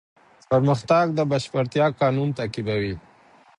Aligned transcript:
پرمختګ 0.51 1.05
د 1.17 1.19
بشپړتیا 1.31 1.85
قانون 2.01 2.29
تعقیبوي. 2.37 2.95